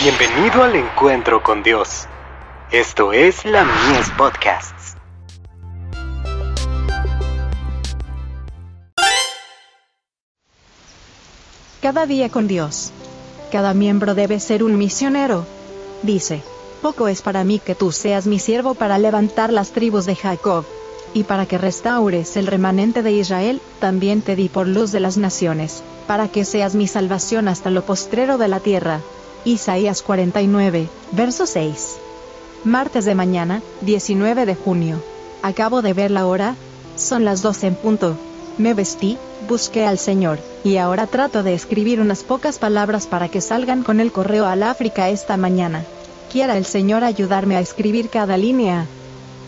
[0.00, 2.06] Bienvenido al encuentro con Dios.
[2.70, 4.94] Esto es la Mies Podcasts.
[11.82, 12.92] Cada día con Dios.
[13.50, 15.44] Cada miembro debe ser un misionero.
[16.04, 16.44] Dice,
[16.80, 20.64] poco es para mí que tú seas mi siervo para levantar las tribus de Jacob.
[21.12, 25.16] Y para que restaures el remanente de Israel, también te di por luz de las
[25.16, 29.00] naciones, para que seas mi salvación hasta lo postrero de la tierra.
[29.44, 31.96] Isaías 49, verso 6.
[32.64, 35.02] Martes de mañana, 19 de junio.
[35.42, 36.56] Acabo de ver la hora.
[36.96, 38.16] Son las 12 en punto.
[38.58, 39.16] Me vestí,
[39.48, 44.00] busqué al Señor, y ahora trato de escribir unas pocas palabras para que salgan con
[44.00, 45.84] el correo al África esta mañana.
[46.32, 48.86] Quiera el Señor ayudarme a escribir cada línea.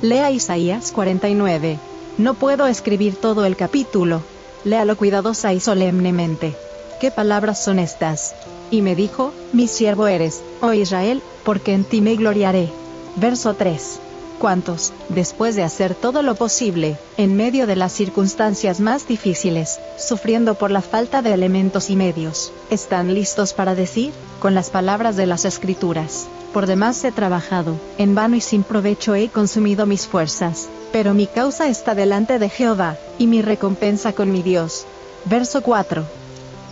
[0.00, 1.78] Lea Isaías 49.
[2.16, 4.22] No puedo escribir todo el capítulo.
[4.64, 6.56] Léalo cuidadosa y solemnemente.
[7.00, 8.34] ¿Qué palabras son estas?
[8.74, 12.72] Y me dijo, mi siervo eres, oh Israel, porque en ti me gloriaré.
[13.14, 14.00] Verso 3.
[14.40, 20.56] ¿Cuántos, después de hacer todo lo posible, en medio de las circunstancias más difíciles, sufriendo
[20.56, 25.26] por la falta de elementos y medios, están listos para decir, con las palabras de
[25.26, 30.68] las Escrituras, por demás he trabajado, en vano y sin provecho he consumido mis fuerzas,
[30.90, 34.84] pero mi causa está delante de Jehová, y mi recompensa con mi Dios.
[35.26, 36.23] Verso 4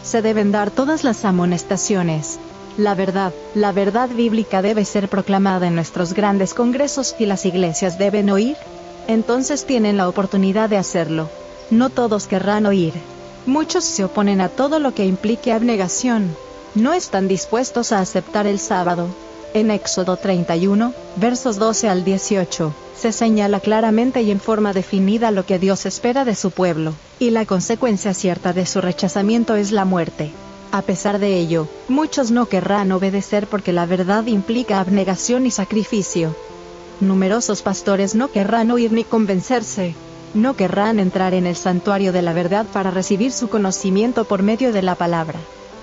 [0.03, 2.39] se deben dar todas las amonestaciones.
[2.77, 7.98] La verdad, la verdad bíblica debe ser proclamada en nuestros grandes congresos y las iglesias
[7.98, 8.56] deben oír.
[9.08, 11.28] Entonces tienen la oportunidad de hacerlo.
[11.70, 12.95] No todos querrán oír.
[13.47, 16.36] Muchos se oponen a todo lo que implique abnegación.
[16.75, 19.08] No están dispuestos a aceptar el sábado.
[19.55, 25.45] En Éxodo 31, versos 12 al 18, se señala claramente y en forma definida lo
[25.45, 29.84] que Dios espera de su pueblo, y la consecuencia cierta de su rechazamiento es la
[29.84, 30.30] muerte.
[30.70, 36.34] A pesar de ello, muchos no querrán obedecer porque la verdad implica abnegación y sacrificio.
[37.00, 39.95] Numerosos pastores no querrán oír ni convencerse.
[40.33, 44.73] No querrán entrar en el santuario de la verdad para recibir su conocimiento por medio
[44.73, 45.39] de la palabra.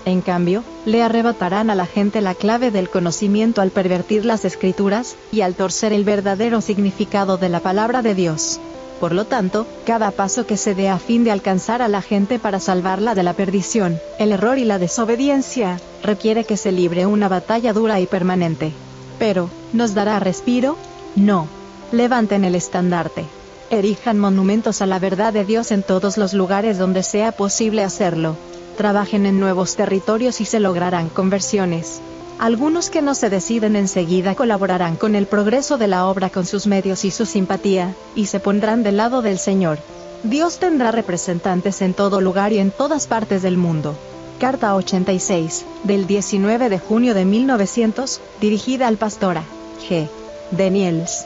[0.06, 5.16] En cambio, le arrebatarán a la gente la clave del conocimiento al pervertir las escrituras,
[5.32, 8.59] y al torcer el verdadero significado de la palabra de Dios.
[9.00, 12.38] Por lo tanto, cada paso que se dé a fin de alcanzar a la gente
[12.38, 17.30] para salvarla de la perdición, el error y la desobediencia, requiere que se libre una
[17.30, 18.74] batalla dura y permanente.
[19.18, 20.78] Pero, ¿nos dará respiro?
[21.16, 21.48] No.
[21.92, 23.26] Levanten el estandarte.
[23.70, 28.36] Erijan monumentos a la verdad de Dios en todos los lugares donde sea posible hacerlo
[28.79, 32.00] trabajen en nuevos territorios y se lograrán conversiones.
[32.40, 36.66] Algunos que no se deciden enseguida colaborarán con el progreso de la obra con sus
[36.66, 39.79] medios y su simpatía, y se pondrán del lado del Señor.
[40.23, 43.95] Dios tendrá representantes en todo lugar y en todas partes del mundo.
[44.40, 49.44] Carta 86, del 19 de junio de 1900, dirigida al pastora
[49.90, 50.07] G.
[50.51, 51.25] Daniels.